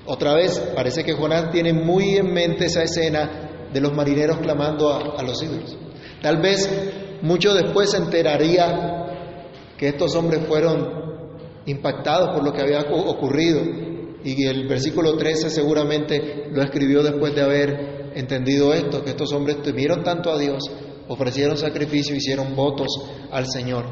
[0.05, 4.89] Otra vez, parece que Jonás tiene muy en mente esa escena de los marineros clamando
[4.89, 5.75] a, a los ídolos.
[6.21, 6.69] Tal vez
[7.21, 9.05] mucho después se enteraría
[9.77, 11.05] que estos hombres fueron
[11.65, 13.61] impactados por lo que había ocurrido.
[14.23, 19.61] Y el versículo 13 seguramente lo escribió después de haber entendido esto, que estos hombres
[19.61, 20.63] temieron tanto a Dios,
[21.07, 22.87] ofrecieron sacrificio, hicieron votos
[23.31, 23.85] al Señor.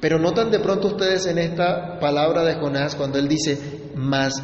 [0.00, 4.34] Pero notan de pronto ustedes en esta palabra de Jonás cuando él dice más,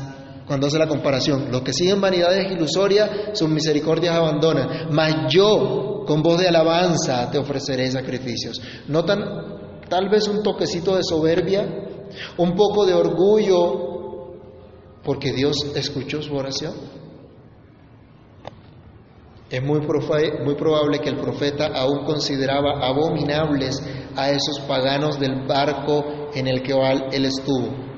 [0.46, 6.22] cuando hace la comparación, los que siguen vanidades ilusorias, sus misericordias abandonan, mas yo con
[6.22, 8.60] voz de alabanza te ofreceré sacrificios.
[8.88, 11.68] ¿Notan tal vez un toquecito de soberbia,
[12.38, 13.90] un poco de orgullo
[15.04, 16.99] porque Dios escuchó su oración?
[19.50, 23.82] Es muy, probable que el profeta aún consideraba abominables
[24.14, 26.72] a esos paganos del barco en el que
[27.10, 27.90] él estuvo.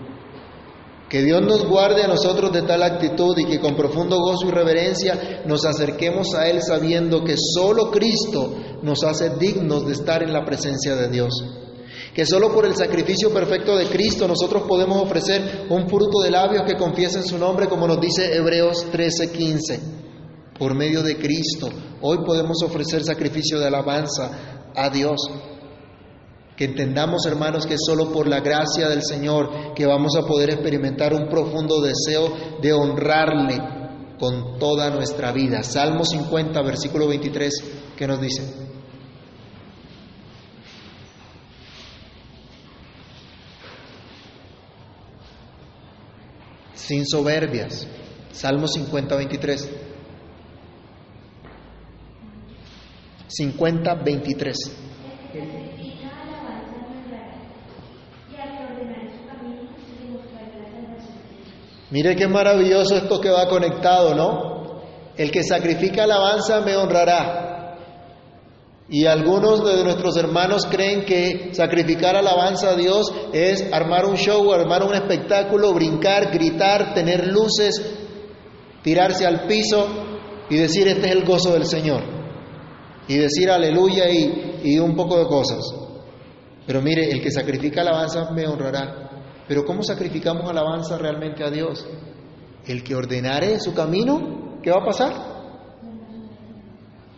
[1.10, 4.50] Que Dios nos guarde a nosotros de tal actitud y que con profundo gozo y
[4.50, 10.32] reverencia nos acerquemos a Él sabiendo que solo Cristo nos hace dignos de estar en
[10.32, 11.34] la presencia de Dios.
[12.14, 16.62] Que solo por el sacrificio perfecto de Cristo nosotros podemos ofrecer un fruto de labios
[16.66, 20.11] que confiesen su nombre, como nos dice Hebreos 13:15.
[20.62, 21.70] Por medio de Cristo,
[22.02, 25.20] hoy podemos ofrecer sacrificio de alabanza a Dios.
[26.56, 30.50] Que entendamos, hermanos, que es solo por la gracia del Señor que vamos a poder
[30.50, 33.58] experimentar un profundo deseo de honrarle
[34.20, 35.64] con toda nuestra vida.
[35.64, 37.52] Salmo 50, versículo 23,
[37.96, 38.44] ¿qué nos dice?
[46.76, 47.88] Sin soberbias,
[48.30, 49.91] Salmo 50, 23.
[53.32, 54.56] 50, 23.
[61.90, 64.82] Mire qué maravilloso esto que va conectado, ¿no?
[65.16, 67.76] El que sacrifica alabanza me honrará.
[68.88, 74.52] Y algunos de nuestros hermanos creen que sacrificar alabanza a Dios es armar un show,
[74.52, 77.80] armar un espectáculo, brincar, gritar, tener luces,
[78.82, 79.86] tirarse al piso
[80.50, 82.21] y decir este es el gozo del Señor.
[83.08, 85.60] Y decir aleluya y, y un poco de cosas.
[86.66, 89.10] Pero mire, el que sacrifica alabanza me honrará.
[89.48, 91.86] Pero ¿cómo sacrificamos alabanza realmente a Dios?
[92.66, 95.32] El que ordenare su camino, ¿qué va a pasar?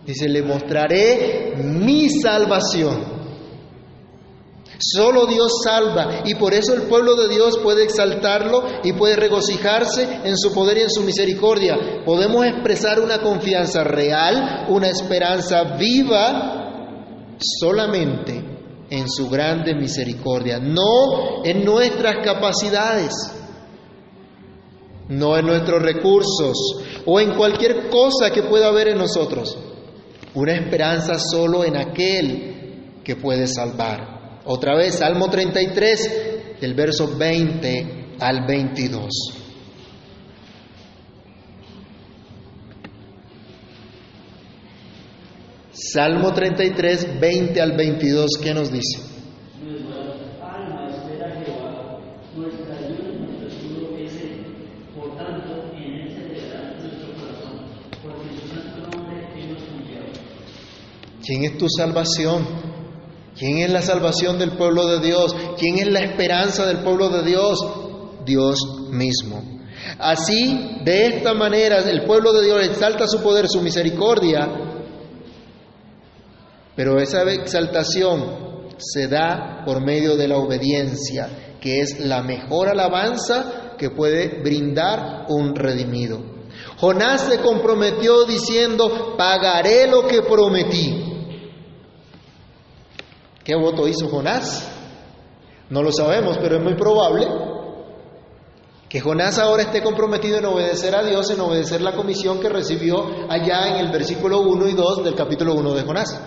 [0.07, 3.13] Dice, le mostraré mi salvación.
[4.79, 10.21] Solo Dios salva y por eso el pueblo de Dios puede exaltarlo y puede regocijarse
[10.25, 12.03] en su poder y en su misericordia.
[12.05, 18.43] Podemos expresar una confianza real, una esperanza viva solamente
[18.91, 23.13] en su grande misericordia, no en nuestras capacidades,
[25.09, 26.57] no en nuestros recursos
[27.07, 29.57] o en cualquier cosa que pueda haber en nosotros.
[30.35, 34.13] Una esperanza solo en aquel que puede salvar.
[34.47, 39.09] Otra vez, Salmo 33, del verso 20 al 22.
[45.73, 49.01] Salmo 33, 20 al 22, ¿qué nos dice?
[61.27, 62.74] ¿Quién es tu salvación?
[63.37, 65.35] ¿Quién es la salvación del pueblo de Dios?
[65.59, 67.59] ¿Quién es la esperanza del pueblo de Dios?
[68.25, 68.59] Dios
[68.90, 69.42] mismo.
[69.99, 74.49] Así, de esta manera, el pueblo de Dios exalta su poder, su misericordia,
[76.77, 78.44] pero esa exaltación
[78.79, 85.27] se da por medio de la obediencia, que es la mejor alabanza que puede brindar
[85.29, 86.20] un redimido.
[86.77, 91.04] Jonás se comprometió diciendo, pagaré lo que prometí.
[93.45, 94.67] ¿Qué voto hizo Jonás?
[95.69, 97.27] No lo sabemos, pero es muy probable
[98.89, 103.05] que Jonás ahora esté comprometido en obedecer a Dios, en obedecer la comisión que recibió
[103.29, 106.21] allá en el versículo 1 y 2 del capítulo 1 de Jonás.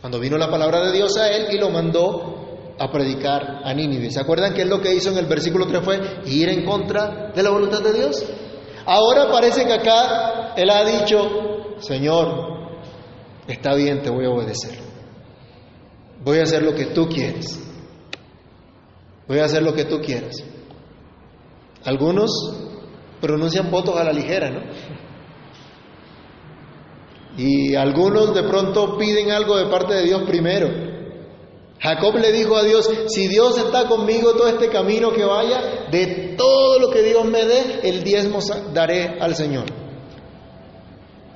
[0.00, 4.10] Cuando vino la palabra de Dios a él y lo mandó a predicar a Nínive.
[4.10, 7.32] ¿Se acuerdan que es lo que hizo en el versículo 3 fue ir en contra
[7.34, 8.24] de la voluntad de Dios?
[8.86, 12.28] Ahora parece que acá él ha dicho, Señor,
[13.48, 14.89] está bien, te voy a obedecer.
[16.24, 17.58] Voy a hacer lo que tú quieres.
[19.26, 20.42] Voy a hacer lo que tú quieras.
[21.84, 22.30] Algunos
[23.20, 24.60] pronuncian votos a la ligera, ¿no?
[27.36, 30.68] Y algunos de pronto piden algo de parte de Dios primero.
[31.78, 36.34] Jacob le dijo a Dios, si Dios está conmigo todo este camino que vaya, de
[36.36, 38.40] todo lo que Dios me dé, el diezmo
[38.74, 39.64] daré al Señor.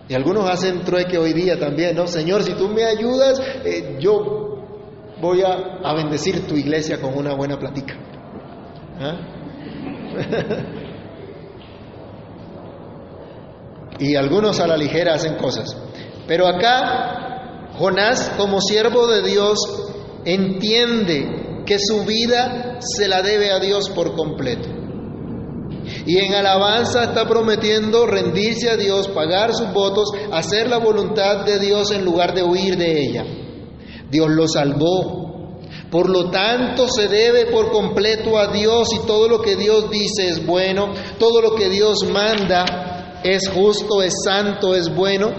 [0.06, 2.06] Y algunos hacen trueque hoy día también, ¿no?
[2.06, 4.43] Señor, si tú me ayudas, eh, yo
[5.24, 7.94] voy a, a, bendecir tu iglesia con una buena platica.
[9.00, 9.16] ¿Ah?
[13.98, 15.76] y algunos a la ligera hacen cosas.
[16.26, 19.58] Pero acá Jonás, como siervo de Dios,
[20.24, 24.68] entiende que su vida se la debe a Dios por completo.
[26.06, 31.58] Y en alabanza está prometiendo rendirse a Dios, pagar sus votos, hacer la voluntad de
[31.58, 33.24] Dios en lugar de huir de ella.
[34.10, 35.23] Dios lo salvó.
[35.94, 40.26] Por lo tanto, se debe por completo a Dios y todo lo que Dios dice
[40.28, 45.30] es bueno, todo lo que Dios manda es justo, es santo, es bueno.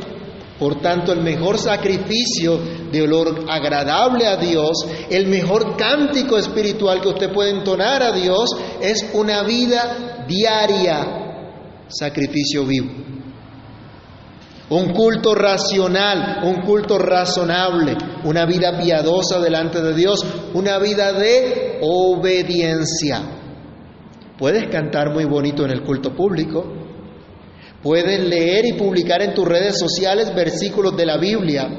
[0.57, 2.57] Por tanto, el mejor sacrificio
[2.89, 8.49] de olor agradable a Dios, el mejor cántico espiritual que usted puede entonar a Dios
[8.79, 13.14] es una vida diaria, sacrificio vivo.
[14.67, 21.77] Un culto racional, un culto razonable, una vida piadosa delante de Dios, una vida de
[21.83, 23.21] obediencia.
[24.39, 26.65] Puedes cantar muy bonito en el culto público,
[27.83, 31.69] puedes leer y publicar en tus redes sociales versículos de la Biblia,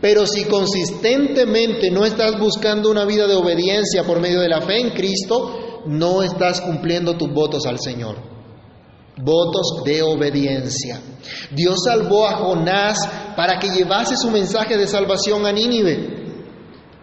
[0.00, 4.80] pero si consistentemente no estás buscando una vida de obediencia por medio de la fe
[4.80, 8.33] en Cristo, no estás cumpliendo tus votos al Señor
[9.16, 11.00] votos de obediencia.
[11.50, 12.98] Dios salvó a Jonás
[13.36, 16.24] para que llevase su mensaje de salvación a Nínive.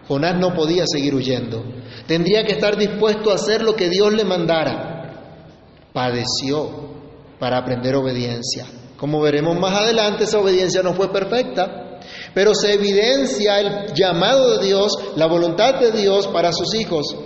[0.08, 1.64] Jonás no podía seguir huyendo.
[2.06, 4.90] Tendría que estar dispuesto a hacer lo que Dios le mandara.
[5.92, 6.92] Padeció,
[7.38, 8.66] para aprender obediencia.
[8.96, 11.98] Como veremos más adelante, esa obediencia no fue perfecta,
[12.34, 17.16] pero se evidencia el llamado de Dios, la voluntad de Dios para sus hijos,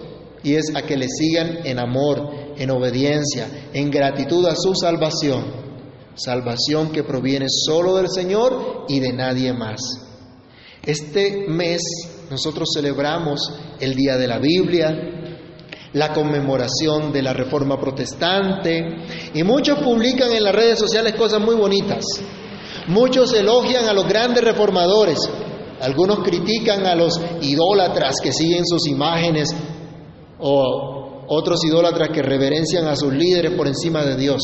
[0.42, 5.66] y es a que le sigan en amor, en obediencia, en gratitud a su salvación
[6.16, 9.80] salvación que proviene solo del Señor y de nadie más.
[10.84, 11.82] Este mes
[12.30, 13.40] nosotros celebramos
[13.80, 14.94] el Día de la Biblia,
[15.92, 18.82] la conmemoración de la Reforma Protestante
[19.34, 22.04] y muchos publican en las redes sociales cosas muy bonitas.
[22.88, 25.18] Muchos elogian a los grandes reformadores,
[25.80, 29.54] algunos critican a los idólatras que siguen sus imágenes
[30.38, 34.40] o otros idólatras que reverencian a sus líderes por encima de Dios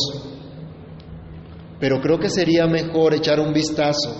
[1.82, 4.14] pero creo que sería mejor echar un vistazo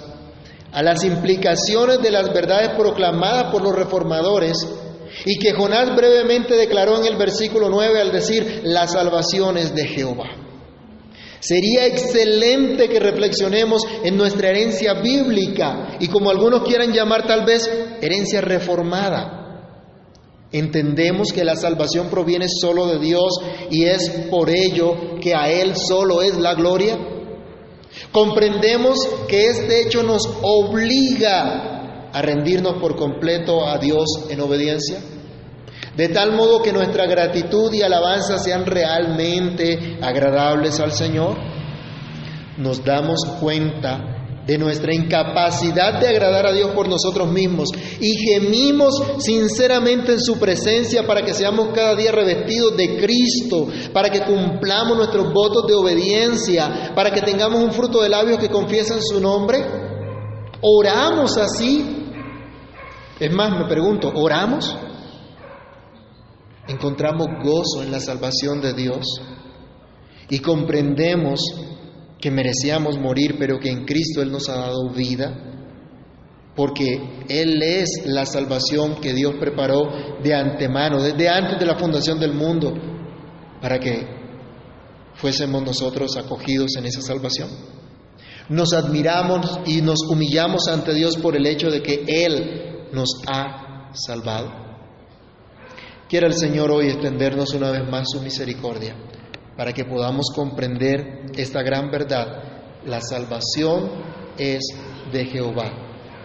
[0.72, 4.56] a las implicaciones de las verdades proclamadas por los reformadores
[5.24, 9.86] y que Jonás brevemente declaró en el versículo 9 al decir, la salvación es de
[9.86, 10.30] Jehová.
[11.38, 17.70] Sería excelente que reflexionemos en nuestra herencia bíblica y como algunos quieran llamar tal vez
[18.00, 19.41] herencia reformada.
[20.52, 23.40] Entendemos que la salvación proviene solo de Dios
[23.70, 26.98] y es por ello que a Él solo es la gloria.
[28.10, 28.98] Comprendemos
[29.28, 34.98] que este hecho nos obliga a rendirnos por completo a Dios en obediencia,
[35.96, 41.36] de tal modo que nuestra gratitud y alabanza sean realmente agradables al Señor.
[42.58, 44.11] Nos damos cuenta
[44.52, 50.38] de nuestra incapacidad de agradar a Dios por nosotros mismos y gemimos sinceramente en su
[50.38, 55.74] presencia para que seamos cada día revestidos de Cristo, para que cumplamos nuestros votos de
[55.74, 59.64] obediencia, para que tengamos un fruto de labios que confiesen su nombre.
[60.60, 62.12] ¿Oramos así?
[63.18, 64.76] Es más, me pregunto, ¿oramos?
[66.68, 69.06] ¿Encontramos gozo en la salvación de Dios?
[70.28, 71.40] Y comprendemos
[72.22, 75.34] que merecíamos morir, pero que en Cristo Él nos ha dado vida,
[76.54, 79.90] porque Él es la salvación que Dios preparó
[80.22, 82.72] de antemano, desde antes de la fundación del mundo,
[83.60, 84.06] para que
[85.14, 87.48] fuésemos nosotros acogidos en esa salvación.
[88.48, 93.90] Nos admiramos y nos humillamos ante Dios por el hecho de que Él nos ha
[93.94, 94.52] salvado.
[96.08, 98.94] Quiera el Señor hoy extendernos una vez más su misericordia
[99.56, 102.26] para que podamos comprender esta gran verdad.
[102.84, 103.90] La salvación
[104.38, 104.60] es
[105.12, 105.72] de Jehová.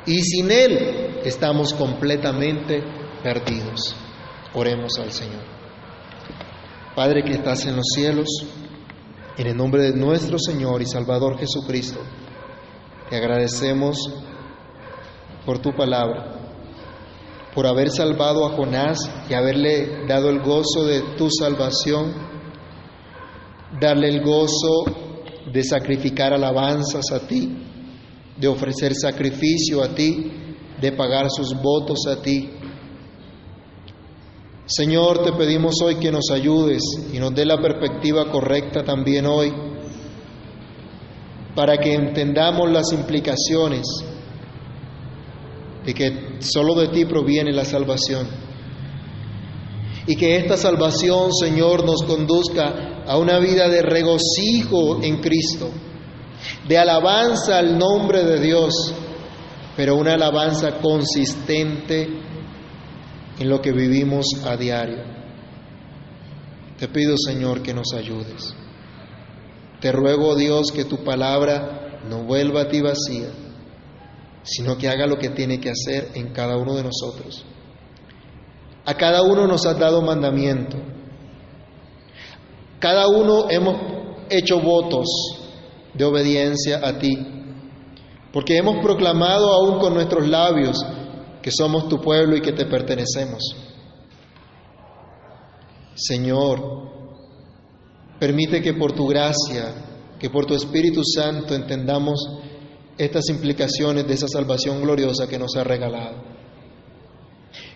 [0.05, 2.81] Y sin Él estamos completamente
[3.21, 3.95] perdidos.
[4.53, 5.43] Oremos al Señor.
[6.95, 8.27] Padre que estás en los cielos,
[9.37, 11.99] en el nombre de nuestro Señor y Salvador Jesucristo,
[13.09, 13.97] te agradecemos
[15.45, 16.33] por tu palabra,
[17.53, 18.97] por haber salvado a Jonás
[19.29, 22.36] y haberle dado el gozo de tu salvación
[23.79, 24.85] darle el gozo
[25.51, 27.49] de sacrificar alabanzas a ti,
[28.37, 30.31] de ofrecer sacrificio a ti,
[30.79, 32.49] de pagar sus votos a ti.
[34.65, 39.53] Señor, te pedimos hoy que nos ayudes y nos dé la perspectiva correcta también hoy,
[41.55, 43.87] para que entendamos las implicaciones
[45.85, 48.46] de que solo de ti proviene la salvación.
[50.07, 55.69] Y que esta salvación, Señor, nos conduzca a una vida de regocijo en Cristo,
[56.67, 58.73] de alabanza al nombre de Dios,
[59.75, 62.07] pero una alabanza consistente
[63.37, 65.03] en lo que vivimos a diario.
[66.79, 68.55] Te pido, Señor, que nos ayudes.
[69.81, 73.29] Te ruego, Dios, que tu palabra no vuelva a ti vacía,
[74.43, 77.45] sino que haga lo que tiene que hacer en cada uno de nosotros.
[78.87, 80.77] A cada uno nos has dado mandamiento
[82.79, 83.75] cada uno hemos
[84.29, 85.07] hecho votos
[85.93, 87.17] de obediencia a ti,
[88.31, 90.77] porque hemos proclamado aún con nuestros labios
[91.41, 93.41] que somos tu pueblo y que te pertenecemos.
[95.95, 96.61] Señor,
[98.19, 99.73] permite que por tu gracia,
[100.19, 102.19] que por tu Espíritu Santo entendamos
[102.95, 106.36] estas implicaciones de esa salvación gloriosa que nos ha regalado.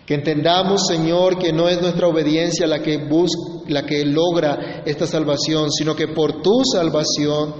[0.06, 5.06] Que entendamos, Señor, que no es nuestra obediencia la que busca, la que logra esta
[5.06, 7.54] salvación, sino que por tu salvación,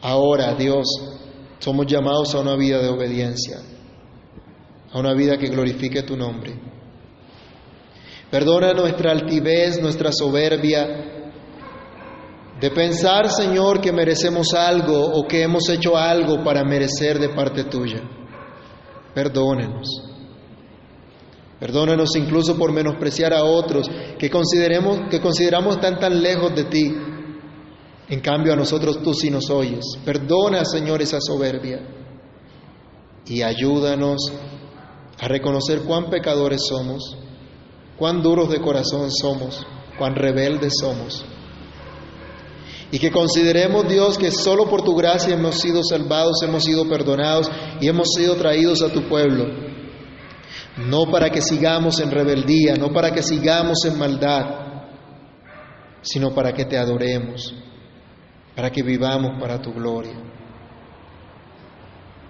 [0.00, 0.86] ahora, Dios,
[1.58, 3.58] somos llamados a una vida de obediencia,
[4.92, 6.58] a una vida que glorifique tu nombre.
[8.30, 11.16] Perdona nuestra altivez, nuestra soberbia,
[12.60, 17.64] de pensar, Señor, que merecemos algo o que hemos hecho algo para merecer de parte
[17.64, 18.00] tuya.
[19.14, 20.15] Perdónenos.
[21.58, 26.94] Perdónanos incluso por menospreciar a otros que, consideremos, que consideramos tan tan lejos de ti.
[28.08, 29.84] En cambio a nosotros tú sí nos oyes.
[30.04, 31.80] Perdona, Señor, esa soberbia
[33.26, 34.32] y ayúdanos
[35.18, 37.16] a reconocer cuán pecadores somos,
[37.96, 39.66] cuán duros de corazón somos,
[39.98, 41.24] cuán rebeldes somos.
[42.92, 47.50] Y que consideremos, Dios, que solo por tu gracia hemos sido salvados, hemos sido perdonados
[47.80, 49.65] y hemos sido traídos a tu pueblo.
[50.76, 54.44] No para que sigamos en rebeldía, no para que sigamos en maldad,
[56.02, 57.54] sino para que te adoremos,
[58.54, 60.14] para que vivamos para tu gloria.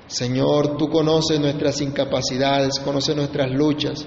[0.07, 4.07] Señor, tú conoces nuestras incapacidades, conoces nuestras luchas.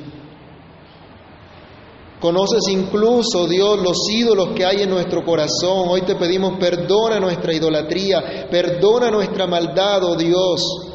[2.21, 5.87] Conoces incluso, Dios, los ídolos que hay en nuestro corazón.
[5.89, 10.88] Hoy te pedimos perdona nuestra idolatría, perdona nuestra maldad, oh Dios.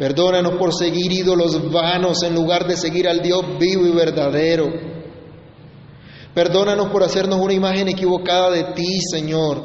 [0.00, 4.72] Perdónanos por seguir ídolos vanos en lugar de seguir al Dios vivo y verdadero.
[6.32, 9.62] Perdónanos por hacernos una imagen equivocada de ti, Señor.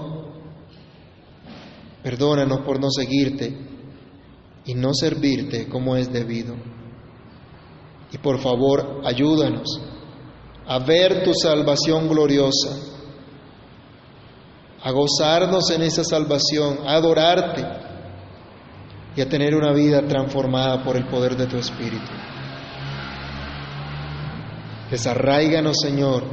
[2.04, 3.58] Perdónanos por no seguirte
[4.66, 6.54] y no servirte como es debido.
[8.12, 9.70] Y por favor, ayúdanos
[10.68, 12.76] a ver tu salvación gloriosa,
[14.84, 17.85] a gozarnos en esa salvación, a adorarte
[19.16, 22.12] y a tener una vida transformada por el poder de tu Espíritu.
[24.92, 26.24] Desarraiganos, Señor,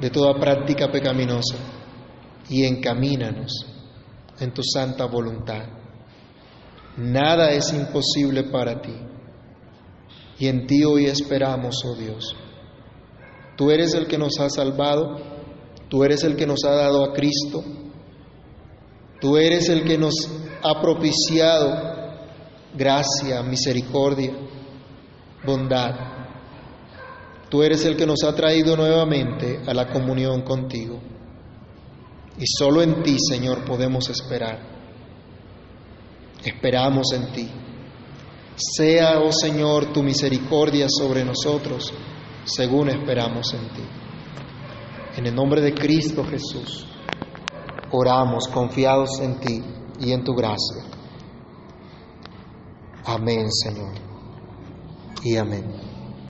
[0.00, 1.56] de toda práctica pecaminosa
[2.48, 3.66] y encamínanos
[4.38, 5.64] en tu santa voluntad.
[6.96, 8.94] Nada es imposible para ti.
[10.38, 12.34] Y en ti hoy esperamos, oh Dios.
[13.56, 15.18] Tú eres el que nos ha salvado,
[15.88, 17.62] tú eres el que nos ha dado a Cristo,
[19.20, 20.14] tú eres el que nos
[20.62, 22.00] ha propiciado
[22.74, 24.32] gracia, misericordia,
[25.44, 25.94] bondad.
[27.48, 31.00] Tú eres el que nos ha traído nuevamente a la comunión contigo.
[32.38, 34.58] Y solo en ti, Señor, podemos esperar.
[36.44, 37.50] Esperamos en ti.
[38.54, 41.92] Sea, oh Señor, tu misericordia sobre nosotros,
[42.44, 43.82] según esperamos en ti.
[45.16, 46.86] En el nombre de Cristo Jesús,
[47.90, 49.62] oramos confiados en ti
[50.00, 50.82] y en tu gracia.
[53.04, 53.92] Amén, Señor.
[55.22, 55.89] Y amén.